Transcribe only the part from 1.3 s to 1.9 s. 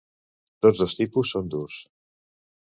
són durs.